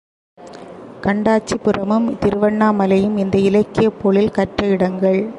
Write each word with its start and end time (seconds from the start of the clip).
கண்டாச்சிபுரமும் 1.01 2.07
திருவண்ணாமலையும் 2.21 3.17
இந்த 3.17 3.37
இலக்கியப் 3.37 3.99
பொழில், 4.01 4.31
கற்ற 4.31 4.67
இடங்கள். 4.67 5.21